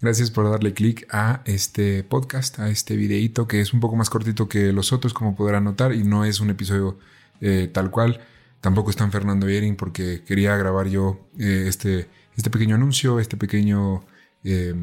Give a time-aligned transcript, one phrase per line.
[0.00, 4.10] Gracias por darle clic a este podcast, a este videíto que es un poco más
[4.10, 6.98] cortito que los otros, como podrán notar, y no es un episodio
[7.40, 8.20] eh, tal cual.
[8.60, 13.36] Tampoco está en Fernando Yering porque quería grabar yo eh, este, este pequeño anuncio, este
[13.36, 14.04] pequeño
[14.44, 14.74] eh,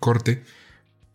[0.00, 0.42] corte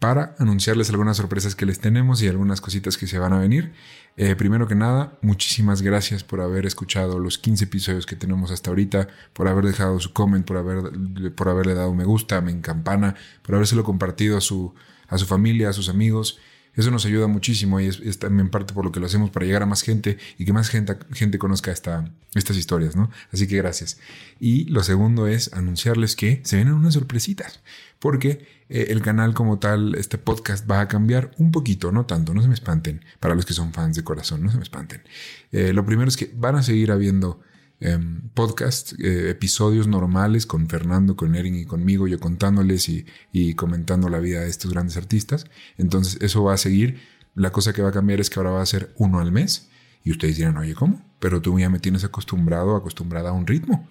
[0.03, 3.71] para anunciarles algunas sorpresas que les tenemos y algunas cositas que se van a venir.
[4.17, 8.69] Eh, primero que nada, muchísimas gracias por haber escuchado los 15 episodios que tenemos hasta
[8.69, 13.15] ahorita, por haber dejado su comment, por, haber, por haberle dado me gusta, me encampana,
[13.43, 14.73] por habérselo compartido a su,
[15.07, 16.37] a su familia, a sus amigos.
[16.75, 19.61] Eso nos ayuda muchísimo y es, también parte por lo que lo hacemos para llegar
[19.61, 23.11] a más gente y que más gente, gente conozca esta, estas historias, ¿no?
[23.31, 23.99] Así que gracias.
[24.39, 27.61] Y lo segundo es anunciarles que se vienen unas sorpresitas,
[27.99, 32.33] porque eh, el canal como tal, este podcast va a cambiar un poquito, no tanto,
[32.33, 35.03] no se me espanten, para los que son fans de corazón, no se me espanten.
[35.51, 37.39] Eh, lo primero es que van a seguir habiendo
[37.85, 44.07] Em, podcast, eh, episodios normales con Fernando, con Erin y conmigo, yo contándoles y, comentando
[44.07, 45.47] la vida de estos grandes artistas.
[45.77, 47.01] Entonces eso va a seguir.
[47.35, 49.67] La cosa que va a cambiar es que ahora va a ser uno al mes.
[50.01, 51.03] Y ustedes dirán, oye, ¿cómo?
[51.19, 53.89] Pero tú ya me tienes acostumbrado, acostumbrada a un ritmo.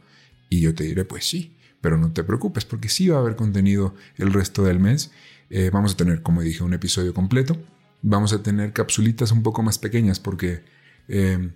[0.49, 3.37] Y yo te diré, pues sí, pero no te preocupes porque sí va a haber
[3.37, 5.11] contenido el resto del mes.
[5.51, 7.59] Eh, vamos a tener, como dije, un episodio completo.
[8.01, 10.65] Vamos a tener capsulitas un poco más pequeñas porque
[11.09, 11.53] em,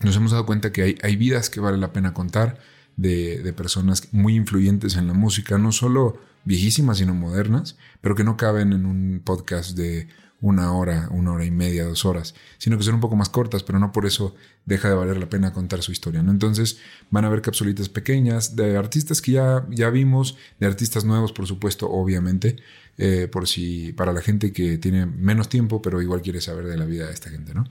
[0.00, 2.58] nos hemos dado cuenta que hay, hay vidas que vale la pena contar
[2.96, 8.24] de, de, personas muy influyentes en la música, no solo viejísimas, sino modernas, pero que
[8.24, 10.08] no caben en un podcast de
[10.40, 13.62] una hora, una hora y media, dos horas, sino que son un poco más cortas,
[13.62, 14.34] pero no por eso
[14.64, 16.22] deja de valer la pena contar su historia.
[16.22, 16.30] ¿no?
[16.30, 16.78] Entonces
[17.10, 21.46] van a haber capsulitas pequeñas de artistas que ya, ya vimos, de artistas nuevos, por
[21.46, 22.56] supuesto, obviamente,
[22.96, 26.78] eh, por si para la gente que tiene menos tiempo, pero igual quiere saber de
[26.78, 27.64] la vida de esta gente, ¿no?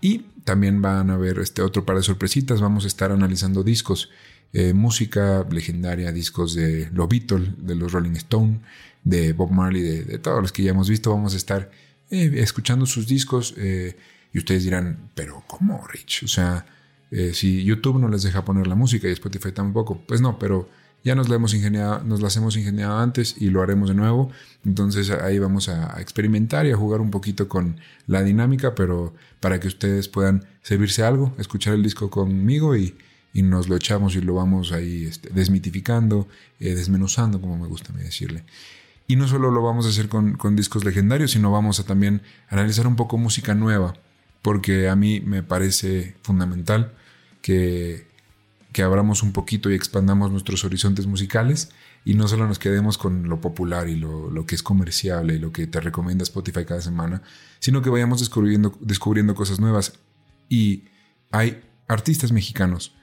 [0.00, 2.60] Y también van a ver este otro par de sorpresitas.
[2.60, 4.10] Vamos a estar analizando discos,
[4.52, 8.60] eh, música legendaria, discos de los Beatles, de los Rolling Stone,
[9.04, 11.10] de Bob Marley, de, todos los que ya hemos visto.
[11.10, 11.70] Vamos a estar
[12.10, 13.96] eh, escuchando sus discos eh,
[14.32, 16.22] y ustedes dirán, pero ¿cómo, Rich?
[16.24, 16.66] O sea,
[17.32, 20.68] si YouTube no les deja poner la música y Spotify tampoco, pues no, pero
[21.04, 24.30] ya nos la hemos ingeniado, nos las hemos ingeniado antes y lo haremos de nuevo.
[24.64, 29.60] Entonces ahí vamos a, experimentar y a jugar un poquito con la dinámica, pero para
[29.60, 32.94] que ustedes puedan servirse algo, escuchar el disco conmigo y,
[33.34, 36.26] nos lo echamos y lo vamos ahí este, desmitificando,
[36.58, 38.42] eh, desmenuzando, como me gusta decirle.
[39.06, 42.22] Y no solo lo vamos a hacer con, con discos legendarios, sino vamos a también
[42.48, 43.94] analizar un poco música nueva,
[44.42, 46.94] porque a mí me parece fundamental
[47.40, 48.07] que
[48.72, 51.70] que abramos un poquito y expandamos nuestros horizontes musicales
[52.04, 55.52] y no solo nos quedemos con lo popular y lo, que es comerciable y lo
[55.52, 57.22] que te recomienda Spotify cada semana,
[57.58, 59.98] sino que vayamos descubriendo, descubriendo cosas nuevas.
[60.48, 60.84] Y
[61.30, 62.94] hay artistas mexicanos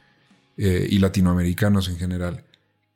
[0.57, 2.43] eh, y latinoamericanos en general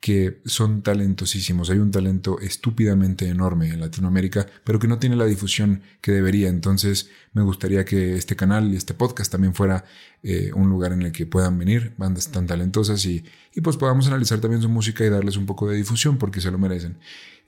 [0.00, 1.68] que son talentosísimos.
[1.68, 6.48] Hay un talento estúpidamente enorme en Latinoamérica, pero que no tiene la difusión que debería.
[6.48, 9.84] Entonces, me gustaría que este canal y este podcast también fuera
[10.22, 13.24] eh, un lugar en el que puedan venir bandas tan talentosas y,
[13.54, 16.50] y, pues podamos analizar también su música y darles un poco de difusión porque se
[16.50, 16.96] lo merecen.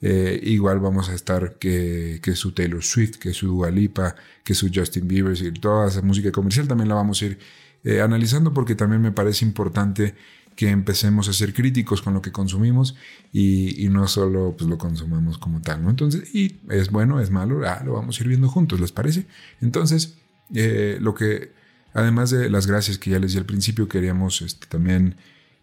[0.02, 4.14] Eh, igual vamos a estar que, que, su Taylor Swift, que su Dua Lipa,
[4.44, 7.38] que su Justin Bieber y toda esa música comercial también la vamos a ir
[7.84, 10.14] eh, analizando porque también me parece importante
[10.56, 12.96] que empecemos a ser críticos con lo que consumimos
[13.32, 15.90] y, no solo pues, lo consumamos como tal, ¿no?
[15.90, 19.26] Entonces, y es bueno, es malo, ah, lo vamos a ir viendo juntos, ¿les parece?
[19.60, 20.18] Entonces,
[20.54, 21.52] eh, lo que,
[21.94, 25.16] además de las gracias que ya les di al principio, queríamos este, también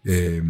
[0.04, 0.42] eh,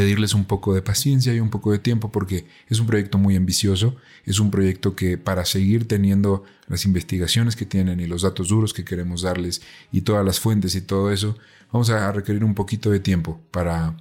[0.00, 3.36] pedirles un poco de paciencia y un poco de tiempo porque es un proyecto muy
[3.36, 8.48] ambicioso, es un proyecto que para seguir teniendo las investigaciones que tienen y los datos
[8.48, 9.60] duros que queremos darles
[9.92, 11.36] y todas las fuentes y todo eso,
[11.70, 13.94] vamos a requerir un poquito de tiempo para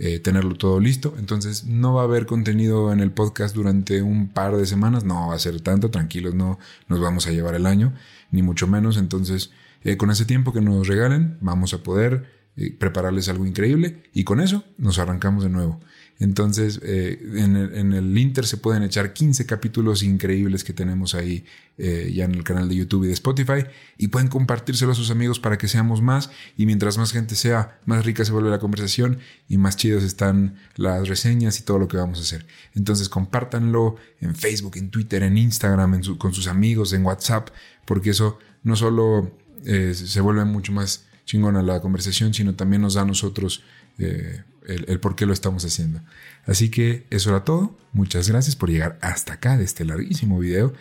[0.00, 1.14] eh, tenerlo todo listo.
[1.20, 5.28] Entonces no va a haber contenido en el podcast durante un par de semanas, no
[5.28, 6.58] va a ser tanto, tranquilos, no
[6.88, 7.92] nos vamos a llevar el año,
[8.32, 8.96] ni mucho menos.
[8.96, 9.52] Entonces,
[9.84, 14.22] eh, con ese tiempo que nos regalen, vamos a poder eh, prepararles algo increíble y
[14.22, 15.80] con eso nos arrancamos de nuevo.
[16.20, 17.56] Entonces, eh, en,
[17.92, 21.44] el, Inter se pueden echar 15 capítulos increíbles que tenemos ahí
[21.78, 23.66] eh, ya en el canal de YouTube y de Spotify
[23.98, 27.80] y pueden compartírselo a sus amigos para que seamos más y mientras más gente sea,
[27.86, 29.18] más rica se vuelve la conversación
[29.48, 32.46] y más chidos están las reseñas y todo lo que vamos a hacer.
[32.76, 37.48] Entonces, compártanlo en Facebook, en Twitter, en Instagram, con sus amigos, en WhatsApp,
[37.84, 43.02] porque eso no solo se vuelve mucho más chingona la conversación, sino también nos da
[43.02, 43.62] a nosotros
[43.98, 46.00] el, por qué lo estamos haciendo.
[46.46, 47.78] Así que eso era todo.
[47.92, 50.74] Muchas gracias por llegar hasta acá de este larguísimo video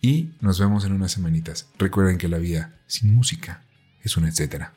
[0.00, 1.68] y nos vemos en unas semanitas.
[1.78, 3.62] Recuerden que la vida sin música
[4.02, 4.74] es un etcétera.